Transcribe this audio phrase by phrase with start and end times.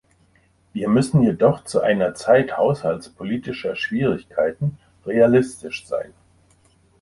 [0.73, 6.11] Wir müssen jedoch zu einer Zeit haushaltspolitischer Schwierigkeiten realistisch sein.